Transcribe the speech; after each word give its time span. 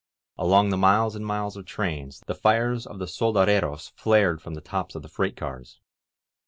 Along 0.35 0.69
the 0.69 0.79
miles 0.79 1.15
and 1.15 1.23
miles 1.23 1.55
of 1.55 1.67
trains, 1.67 2.23
the 2.25 2.33
fires 2.33 2.87
of 2.87 2.97
the 2.97 3.05
soldaderas 3.05 3.91
flared 3.95 4.41
from 4.41 4.55
the 4.55 4.59
tops 4.61 4.95
of 4.95 5.03
the 5.03 5.07
freight 5.09 5.37
cars. 5.37 5.79